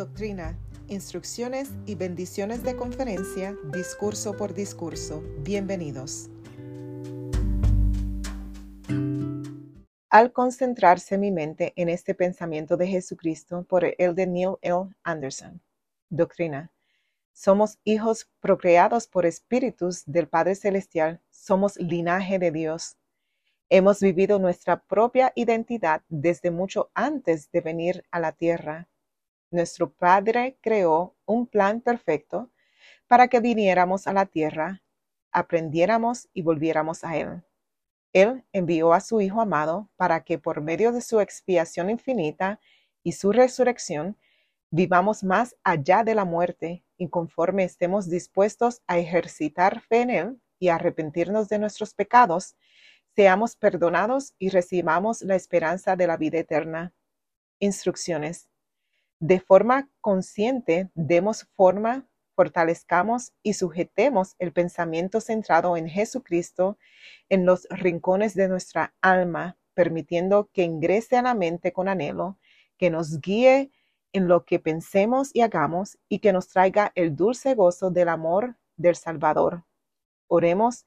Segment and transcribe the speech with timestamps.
[0.00, 0.58] Doctrina,
[0.88, 5.22] instrucciones y bendiciones de conferencia, discurso por discurso.
[5.40, 6.30] Bienvenidos.
[10.08, 14.88] Al concentrarse mi mente en este pensamiento de Jesucristo por el de Neil L.
[15.02, 15.60] Anderson.
[16.08, 16.72] Doctrina.
[17.34, 22.96] Somos hijos procreados por espíritus del Padre Celestial, somos linaje de Dios.
[23.68, 28.88] Hemos vivido nuestra propia identidad desde mucho antes de venir a la tierra
[29.50, 32.50] nuestro Padre creó un plan perfecto
[33.06, 34.82] para que viniéramos a la tierra,
[35.32, 37.42] aprendiéramos y volviéramos a Él.
[38.12, 42.60] Él envió a su Hijo amado para que por medio de su expiación infinita
[43.02, 44.16] y su resurrección
[44.70, 50.42] vivamos más allá de la muerte y conforme estemos dispuestos a ejercitar fe en Él
[50.58, 52.56] y arrepentirnos de nuestros pecados,
[53.16, 56.92] seamos perdonados y recibamos la esperanza de la vida eterna.
[57.58, 58.49] Instrucciones
[59.20, 66.78] de forma consciente demos forma, fortalezcamos y sujetemos el pensamiento centrado en Jesucristo
[67.28, 72.38] en los rincones de nuestra alma, permitiendo que ingrese a la mente con anhelo,
[72.78, 73.70] que nos guíe
[74.14, 78.56] en lo que pensemos y hagamos y que nos traiga el dulce gozo del amor
[78.76, 79.64] del Salvador.
[80.28, 80.86] Oremos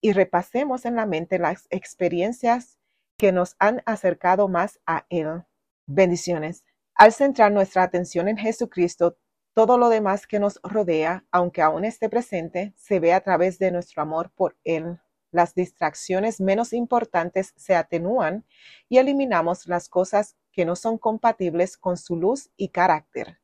[0.00, 2.78] y repasemos en la mente las experiencias
[3.18, 5.42] que nos han acercado más a Él.
[5.86, 6.64] Bendiciones.
[6.96, 9.16] Al centrar nuestra atención en Jesucristo,
[9.52, 13.72] todo lo demás que nos rodea, aunque aún esté presente, se ve a través de
[13.72, 15.00] nuestro amor por Él.
[15.32, 18.44] Las distracciones menos importantes se atenúan
[18.88, 23.40] y eliminamos las cosas que no son compatibles con su luz y carácter.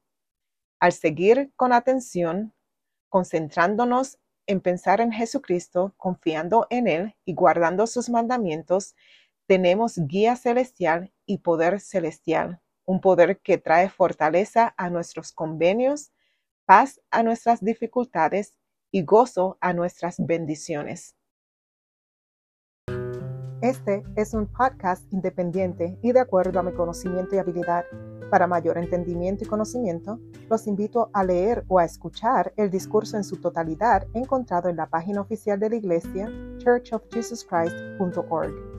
[0.79, 2.55] Al seguir con atención,
[3.09, 8.95] concentrándonos en pensar en Jesucristo, confiando en Él y guardando sus mandamientos,
[9.47, 16.11] tenemos guía celestial y poder celestial un poder que trae fortaleza a nuestros convenios,
[16.65, 18.57] paz a nuestras dificultades
[18.91, 21.15] y gozo a nuestras bendiciones.
[23.63, 27.85] Este es un podcast independiente y de acuerdo a mi conocimiento y habilidad.
[28.29, 33.23] Para mayor entendimiento y conocimiento, los invito a leer o a escuchar el discurso en
[33.23, 36.29] su totalidad encontrado en la página oficial de la iglesia
[36.59, 38.70] churchofjesuschrist.org.